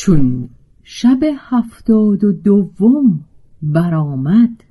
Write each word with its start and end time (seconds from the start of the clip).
چون 0.00 0.48
شب 0.84 1.18
هفتاد 1.38 2.24
و 2.24 2.32
دوم 2.32 3.24
برآمد. 3.62 4.64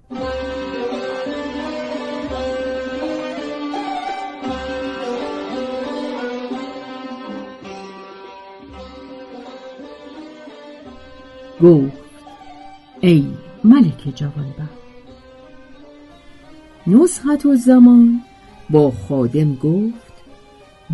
گفت 11.61 11.92
ای 13.02 13.25
ملک 13.64 14.16
جوانبخت 14.16 14.78
نصحت 16.88 17.45
و 17.45 17.55
زمان 17.55 18.22
با 18.70 18.92
خادم 18.92 19.55
گفت 19.55 20.14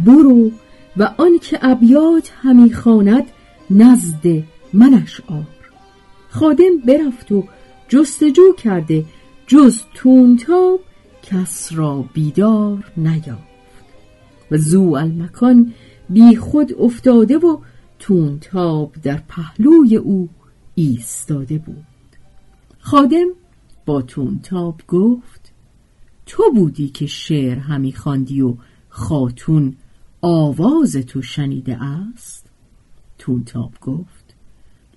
برو 0.05 0.51
و 0.97 1.09
آنکه 1.17 1.59
ابیات 1.61 2.31
همی 2.41 2.73
خواند 2.73 3.25
نزد 3.73 4.43
منش 4.73 5.21
آر. 5.27 5.47
خادم 6.29 6.77
برفت 6.87 7.31
و 7.31 7.43
جستجو 7.89 8.53
کرده 8.57 9.05
جز 9.47 9.81
تونتاب 9.93 10.79
کس 11.23 11.73
را 11.73 12.05
بیدار 12.13 12.91
نیافت. 12.97 13.53
و 14.51 14.57
زو 14.57 14.93
المکان 14.93 15.73
بی 16.09 16.35
خود 16.35 16.73
افتاده 16.79 17.37
و 17.37 17.57
تونتاب 17.99 18.93
در 19.03 19.21
پهلوی 19.27 19.95
او 19.95 20.29
ایستاده 20.75 21.57
بود. 21.57 21.85
خادم 22.79 23.27
با 23.85 24.01
تونتاب 24.01 24.81
گفت 24.87 25.51
تو 26.25 26.43
بودی 26.55 26.89
که 26.89 27.05
شعر 27.05 27.57
همی 27.57 27.93
خواندی 27.93 28.41
و 28.41 28.55
خاتون 28.89 29.75
آواز 30.21 30.95
تو 30.95 31.21
شنیده 31.21 31.83
است؟ 31.83 32.42
تونتاب 33.23 33.73
گفت 33.81 34.35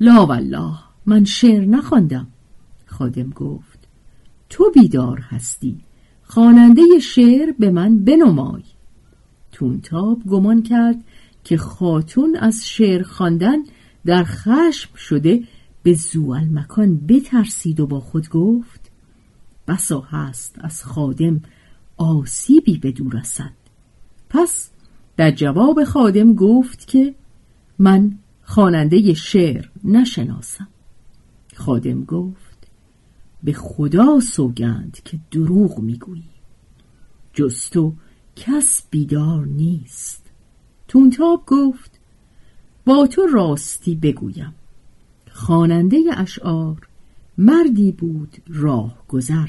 لا 0.01 0.27
والله 0.27 0.79
من 1.07 1.25
شعر 1.25 1.65
نخواندم. 1.65 2.27
خادم 2.87 3.31
گفت 3.31 3.89
تو 4.51 4.71
بیدار 4.75 5.19
هستی 5.19 5.81
خواننده 6.23 6.83
شعر 7.03 7.53
به 7.59 7.71
من 7.71 7.99
بنمای. 7.99 8.63
تونتاب 9.53 10.23
گمان 10.25 10.63
کرد 10.63 11.05
که 11.45 11.57
خاتون 11.57 12.37
از 12.37 12.69
شعر 12.69 13.03
خواندن 13.03 13.57
در 14.07 14.25
خشم 14.25 14.97
شده 14.97 15.43
به 15.83 15.93
زوال 15.93 16.45
مکان 16.45 16.97
بترسید 16.97 17.81
و 17.81 17.87
با 17.87 18.01
خود 18.01 18.29
گفت 18.29 18.91
بسا 19.69 20.01
هست 20.01 20.57
از 20.61 20.85
خادم 20.85 21.41
آسیبی 21.97 22.79
به 22.79 22.93
دور 22.93 23.21
رسد. 23.21 23.53
پس 24.31 24.71
در 25.17 25.31
جواب 25.31 25.85
خادم 25.85 26.35
گفت 26.35 26.87
که 26.87 27.15
من 27.79 28.19
خواننده 28.43 29.15
شعر 29.15 29.67
نشناسم. 29.85 30.69
خادم 31.55 32.05
گفت 32.05 32.69
به 33.43 33.53
خدا 33.53 34.21
سوگند 34.21 34.99
که 35.05 35.19
دروغ 35.31 35.79
می‌گویی. 35.79 36.31
جز 37.33 37.71
تو 37.71 37.95
کس 38.37 38.83
بیدار 38.91 39.47
نیست. 39.47 40.23
تونتاب 40.89 41.43
گفت 41.47 41.91
با 42.85 43.07
تو 43.07 43.27
راستی 43.27 43.95
بگویم. 43.95 44.55
خواننده 45.33 46.03
اشعار 46.17 46.89
مردی 47.39 47.93
بود 47.93 48.37
راه 48.49 49.05
گذر 49.09 49.49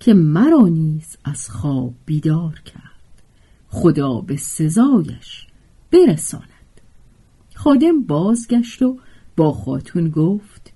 که 0.00 0.14
مرا 0.14 0.68
نیز 0.68 1.16
از 1.24 1.50
خواب 1.50 1.94
بیدار 2.06 2.60
کرد. 2.60 3.22
خدا 3.68 4.20
به 4.20 4.36
سزایش 4.36 5.46
برساند. 5.90 6.57
خادم 7.58 8.02
بازگشت 8.02 8.82
و 8.82 8.98
با 9.36 9.52
خاتون 9.52 10.10
گفت 10.10 10.72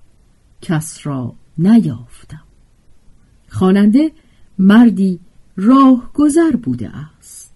کس 0.63 1.07
را 1.07 1.35
نیافتم. 1.59 2.45
خواننده 3.49 4.13
مردی 4.59 5.21
راه 5.57 6.11
گذر 6.15 6.57
بوده 6.57 6.97
است. 6.97 7.53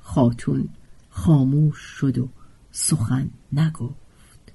خاتون 0.00 0.68
خاموش 1.10 1.78
شد 1.78 2.18
و 2.18 2.28
سخن 2.72 3.30
نگفت. 3.52 4.52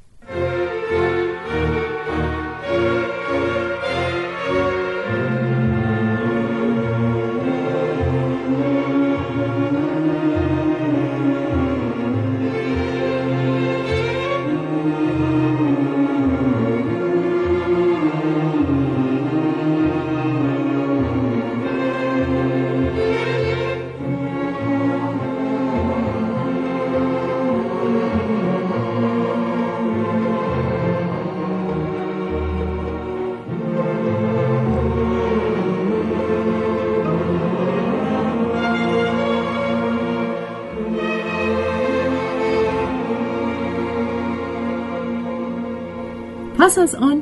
پس 46.75 46.79
از 46.79 46.95
آن 46.95 47.21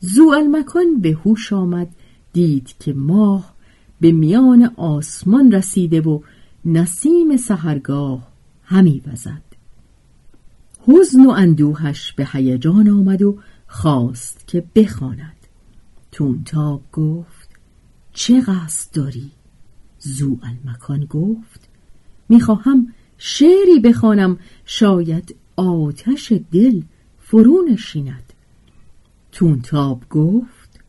زوالمکان 0.00 1.00
به 1.00 1.10
هوش 1.12 1.52
آمد 1.52 1.88
دید 2.32 2.74
که 2.80 2.92
ماه 2.92 3.54
به 4.00 4.12
میان 4.12 4.70
آسمان 4.76 5.52
رسیده 5.52 6.00
و 6.00 6.20
نسیم 6.64 7.36
سهرگاه 7.36 8.28
همی 8.62 9.02
وزد. 9.06 9.42
حزن 10.86 11.26
و 11.26 11.30
اندوهش 11.30 12.12
به 12.12 12.28
هیجان 12.32 12.88
آمد 12.88 13.22
و 13.22 13.38
خواست 13.66 14.48
که 14.48 14.64
بخواند. 14.74 15.36
تونتاب 16.12 16.82
گفت 16.92 17.48
چه 18.12 18.40
قصد 18.40 18.94
داری؟ 18.94 19.30
زو 19.98 20.38
المکان 20.42 21.04
گفت 21.04 21.68
می‌خواهم 22.28 22.92
شعری 23.18 23.80
بخوانم 23.84 24.38
شاید 24.64 25.36
آتش 25.56 26.32
دل 26.52 26.82
فرو 27.18 27.64
نشیند. 27.68 28.33
تونتاب 29.34 30.08
گفت 30.10 30.80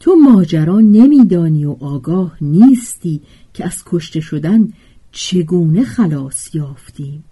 تو 0.00 0.14
ماجرا 0.14 0.80
نمیدانی 0.80 1.64
و 1.64 1.76
آگاه 1.80 2.36
نیستی 2.40 3.20
که 3.52 3.64
از 3.64 3.82
کشته 3.86 4.20
شدن 4.20 4.68
چگونه 5.12 5.84
خلاص 5.84 6.54
یافتیم. 6.54 7.24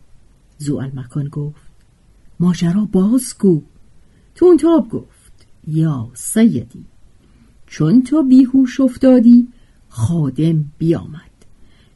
زوالمکان 0.59 1.29
گفت 1.29 1.73
ماجرا 2.41 2.89
بازگو 2.93 3.63
تونتاب 4.35 4.89
گفت 4.89 5.47
یا 5.67 6.11
سیدی. 6.15 6.85
چون 7.67 8.03
تو 8.03 8.23
بیهوش 8.23 8.81
افتادی 8.81 9.49
خادم 9.89 10.65
بیامد. 10.79 11.33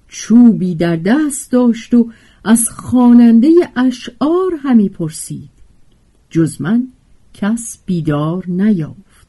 چوبی 0.08 0.74
در 0.74 0.96
دست 0.96 1.52
داشت 1.52 1.94
و 1.94 2.10
از 2.44 2.68
خواننده 2.68 3.50
اشعار 3.76 4.54
همی 4.62 4.88
پرسید. 4.88 5.50
جز 6.30 6.60
من 6.60 6.88
کس 7.36 7.78
بیدار 7.86 8.44
نیافت. 8.48 9.26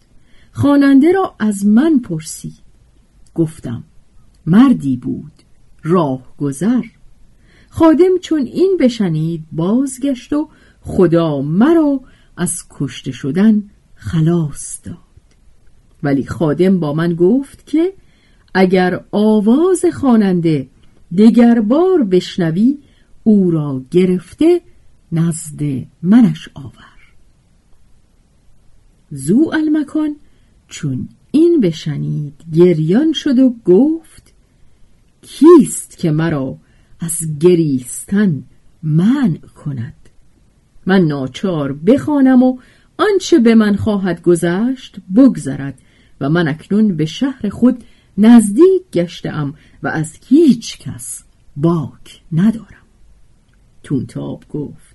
خواننده 0.51 1.11
را 1.11 1.35
از 1.39 1.65
من 1.65 1.99
پرسید. 1.99 2.67
گفتم 3.35 3.83
مردی 4.45 4.97
بود 4.97 5.31
راه 5.83 6.21
گذر 6.37 6.83
خادم 7.69 8.17
چون 8.21 8.41
این 8.41 8.77
بشنید 8.79 9.43
بازگشت 9.51 10.33
و 10.33 10.49
خدا 10.81 11.41
مرا 11.41 12.01
از 12.37 12.63
کشته 12.69 13.11
شدن 13.11 13.63
خلاص 13.95 14.79
داد. 14.83 14.97
ولی 16.03 16.25
خادم 16.25 16.79
با 16.79 16.93
من 16.93 17.13
گفت 17.15 17.65
که 17.65 17.93
اگر 18.53 19.03
آواز 19.11 19.85
خواننده 19.93 20.67
دگر 21.17 21.61
بار 21.61 22.03
بشنوی 22.03 22.77
او 23.23 23.51
را 23.51 23.83
گرفته 23.91 24.61
نزد 25.11 25.61
منش 26.01 26.49
آور. 26.53 26.96
زو 29.11 29.51
المکان 29.53 30.15
چون 30.67 31.09
این 31.31 31.59
بشنید 31.59 32.33
گریان 32.53 33.13
شد 33.13 33.39
و 33.39 33.55
گفت 33.65 34.33
کیست 35.21 35.97
که 35.97 36.11
مرا 36.11 36.57
از 36.99 37.39
گریستن 37.39 38.43
منع 38.83 39.37
کند؟ 39.37 39.93
من 40.85 41.01
ناچار 41.01 41.73
بخوانم 41.73 42.43
و 42.43 42.57
آنچه 42.97 43.39
به 43.39 43.55
من 43.55 43.75
خواهد 43.75 44.21
گذشت 44.21 44.95
بگذرد 45.15 45.81
و 46.21 46.29
من 46.29 46.47
اکنون 46.47 46.95
به 46.95 47.05
شهر 47.05 47.49
خود 47.49 47.83
نزدیک 48.17 48.81
گشتم 48.93 49.53
و 49.83 49.87
از 49.87 50.19
هیچ 50.27 50.79
کس 50.79 51.23
باک 51.55 52.21
ندارم. 52.31 52.87
تونتاب 53.83 54.43
گفت 54.49 54.86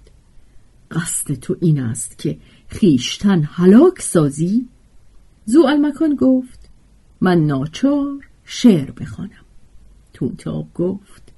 قصد 0.92 1.34
تو 1.34 1.56
این 1.60 1.80
است 1.80 2.18
که 2.18 2.38
خیشتن 2.68 3.42
هلاک 3.42 4.02
سازی؟ 4.02 4.68
زو 5.44 5.66
المکان 5.66 6.14
گفت 6.14 6.70
من 7.20 7.46
ناچار 7.46 8.28
شعر 8.44 8.90
بخوانم. 8.90 9.44
تونتاب 10.12 10.74
گفت 10.74 11.32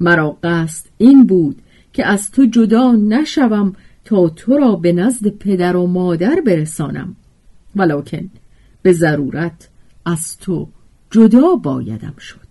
مرا 0.00 0.38
قصد 0.42 0.86
این 0.98 1.26
بود 1.26 1.62
که 1.92 2.06
از 2.06 2.30
تو 2.30 2.44
جدا 2.44 2.92
نشوم 2.92 3.72
تا 4.04 4.28
تو 4.28 4.58
را 4.58 4.76
به 4.76 4.92
نزد 4.92 5.28
پدر 5.28 5.76
و 5.76 5.86
مادر 5.86 6.40
برسانم. 6.46 7.16
ولکن 7.76 8.30
به 8.82 8.92
ضرورت 8.92 9.68
از 10.04 10.38
تو 10.38 10.68
جدا 11.10 11.54
بایدم 11.54 12.14
شد. 12.18 12.48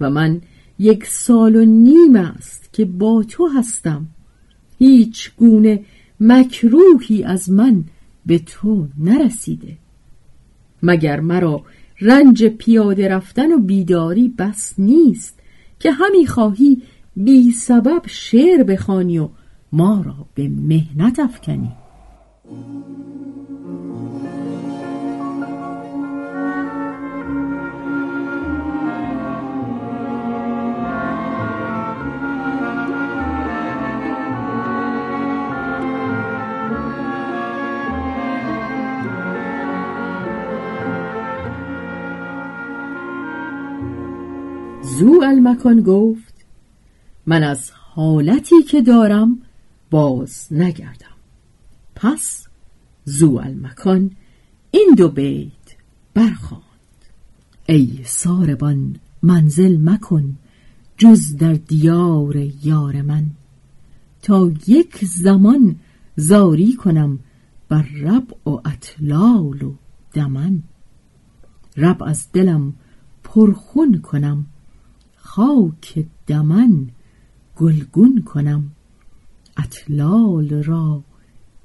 و 0.00 0.10
من 0.10 0.40
یک 0.78 1.06
سال 1.06 1.56
و 1.56 1.64
نیم 1.64 2.16
است 2.16 2.72
که 2.72 2.84
با 2.84 3.24
تو 3.28 3.46
هستم. 3.46 4.06
هیچ 4.80 5.30
گونه 5.36 5.84
مکروهی 6.20 7.24
از 7.24 7.50
من 7.50 7.84
به 8.26 8.38
تو 8.38 8.86
نرسیده. 8.98 9.76
مگر 10.82 11.20
مرا 11.20 11.64
رنج 12.00 12.44
پیاده 12.44 13.08
رفتن 13.08 13.52
و 13.52 13.58
بیداری 13.58 14.34
بس 14.38 14.74
نیست 14.78 15.38
که 15.80 15.90
همی 15.90 16.26
خواهی 16.26 16.82
بی 17.16 17.50
سبب 17.50 18.02
شعر 18.06 18.62
بخوانی 18.62 19.18
و 19.18 19.28
ما 19.72 20.02
را 20.06 20.26
به 20.34 20.48
مهنت 20.48 21.18
افکنی؟ 21.18 21.72
زو 45.00 45.20
المکان 45.24 45.80
گفت 45.82 46.34
من 47.26 47.42
از 47.42 47.70
حالتی 47.70 48.62
که 48.62 48.82
دارم 48.82 49.38
باز 49.90 50.46
نگردم. 50.50 51.16
پس 51.94 52.46
زو 53.04 53.36
المکان 53.36 54.10
این 54.70 54.94
دو 54.96 55.08
بیت 55.08 55.76
برخواند 56.14 56.62
ای 57.66 58.00
ساربان 58.04 58.96
منزل 59.22 59.76
مکن 59.80 60.36
جز 60.96 61.36
در 61.36 61.52
دیار 61.52 62.36
یار 62.64 63.02
من. 63.02 63.26
تا 64.22 64.52
یک 64.66 65.04
زمان 65.04 65.76
زاری 66.16 66.74
کنم 66.74 67.18
بر 67.68 67.82
رب 67.82 68.48
و 68.48 68.50
اطلال 68.50 69.62
و 69.62 69.74
دمن. 70.12 70.62
رب 71.76 72.02
از 72.02 72.32
دلم 72.32 72.74
پرخون 73.24 74.00
کنم 74.00 74.46
خاک 75.30 76.06
دمن 76.26 76.90
گلگون 77.56 78.22
کنم. 78.22 78.70
اطلال 79.56 80.62
را 80.62 81.04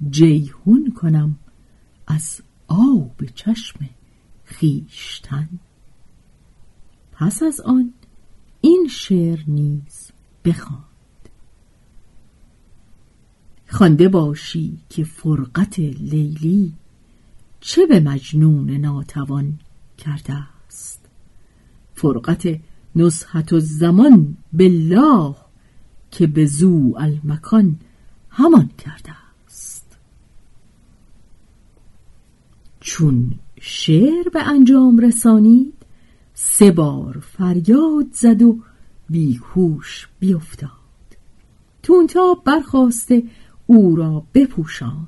جیهون 0.09 0.94
کنم 0.97 1.39
از 2.07 2.41
آب 2.67 3.25
چشم 3.35 3.79
خیشتن 4.44 5.50
پس 7.12 7.44
از 7.44 7.62
آن 7.62 7.94
این 8.62 8.88
شعر 8.89 9.39
نیز 9.47 10.12
بخواند. 10.45 11.29
خوانده 13.67 14.07
باشی 14.07 14.77
که 14.89 15.03
فرقت 15.03 15.79
لیلی 15.79 16.73
چه 17.59 17.85
به 17.85 18.00
مجنون 18.00 18.71
ناتوان 18.71 19.59
کرده 19.97 20.33
است. 20.33 21.10
فرقت 21.93 22.60
نصحت 22.95 23.59
زمان 23.59 24.37
بالله 24.53 25.35
که 26.11 26.27
به 26.27 26.45
زو 26.45 26.93
المکان 26.97 27.79
همان 28.29 28.69
کرده 28.77 29.11
است. 29.47 29.97
چون 32.79 33.31
شعر 33.61 34.29
به 34.33 34.47
انجام 34.47 34.97
رسانید 34.97 35.73
سه 36.33 36.71
بار 36.71 37.23
فریاد 37.37 38.07
زد 38.11 38.41
و 38.41 38.59
بیهوش 39.09 40.07
بیفتاد. 40.19 40.69
تونتا 41.83 42.33
برخواسته 42.45 43.23
او 43.65 43.95
را 43.95 44.23
بپوشاند. 44.33 45.07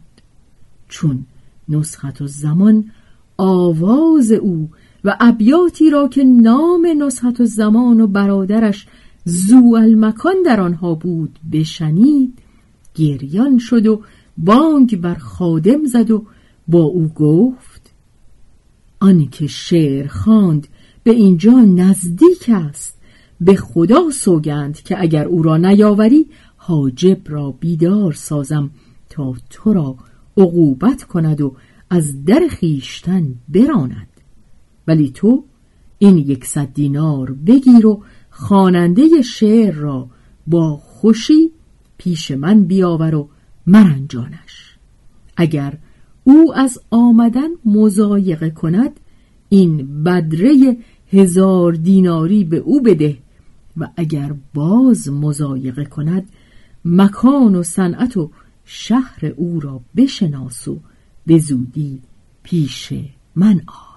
چون 0.88 1.26
نسخت 1.70 2.22
و 2.22 2.28
زمان 2.28 2.92
آواز 3.38 4.32
او 4.32 4.70
و 5.04 5.18
ابیاتی 5.20 5.90
را 5.90 6.08
که 6.08 6.24
نام 6.24 6.88
نصحت 6.98 7.42
و 7.42 7.46
زمان 7.46 8.02
و 8.02 8.08
برادرش 8.08 8.88
زو 9.26 9.76
المکان 9.76 10.36
در 10.46 10.62
آنها 10.62 10.96
بود 10.96 11.40
بشنید 11.52 12.40
گریان 12.96 13.58
شد 13.58 13.88
و 13.88 14.02
بانگ 14.38 15.02
بر 15.02 15.16
خادم 15.16 15.86
زد 15.86 16.12
و 16.12 16.26
با 16.68 16.82
او 16.82 17.08
گفت 17.08 17.92
آنی 19.00 19.28
که 19.32 19.48
شعر 19.48 20.08
خواند 20.08 20.68
به 21.04 21.12
اینجا 21.12 21.52
نزدیک 21.52 22.50
است 22.54 22.98
به 23.42 23.56
خدا 23.56 24.10
سوگند 24.12 24.82
که 24.82 25.02
اگر 25.02 25.26
او 25.26 25.44
را 25.44 25.58
نیاوری 25.58 26.26
حاجب 26.58 27.18
را 27.26 27.52
بیدار 27.52 28.14
سازم 28.14 28.70
تا 29.10 29.34
تو 29.50 29.74
را 29.74 29.96
عقوبت 30.38 31.04
کند 31.04 31.42
و 31.42 31.56
از 31.90 32.26
در 32.26 32.48
خیشتن 32.50 33.36
براند. 33.50 34.17
ولی 34.88 35.12
تو 35.12 35.44
این 35.98 36.18
یکصد 36.18 36.74
دینار 36.74 37.32
بگیر 37.32 37.88
و 37.88 38.04
خواننده 38.30 39.22
شعر 39.22 39.74
را 39.74 40.10
با 40.48 40.78
خوشی 40.78 41.52
پیش 41.98 42.32
من 42.32 42.64
بیاور 42.64 43.16
و 43.16 43.30
مرنجانش. 43.68 44.78
اگر 45.38 45.78
او 46.24 46.54
از 46.56 46.80
آمدن 46.92 47.48
مزایقه 47.66 48.50
کند 48.50 49.00
این 49.50 50.04
بدره 50.04 50.78
هزار 51.14 51.74
دیناری 51.74 52.44
به 52.44 52.58
او 52.58 52.82
بده 52.82 53.18
و 53.78 53.90
اگر 53.96 54.36
باز 54.54 55.10
مزایقه 55.10 55.86
کند 55.86 56.30
مکان 56.86 57.56
و 57.56 57.64
صنعت 57.64 58.18
و 58.18 58.32
شهر 58.66 59.26
او 59.38 59.60
را 59.60 59.82
بشناس 59.96 60.68
و 60.68 60.80
به 61.26 61.38
زودی 61.38 62.02
پیش 62.44 62.94
من 63.36 63.62
آ 63.68 63.97